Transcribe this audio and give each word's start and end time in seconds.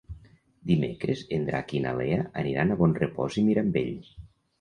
Dimecres 0.69 1.19
en 1.37 1.43
Drac 1.49 1.73
i 1.79 1.81
na 1.83 1.91
Lea 1.99 2.23
aniran 2.45 2.73
a 2.73 2.79
Bonrepòs 2.81 3.37
i 3.43 3.45
Mirambell. 3.51 3.93